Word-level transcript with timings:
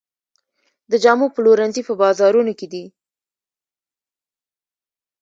د 0.91 0.93
جامو 1.03 1.27
پلورنځي 1.35 1.81
په 1.85 1.93
بازارونو 2.01 2.53
کې 2.59 2.67
دي 2.73 2.85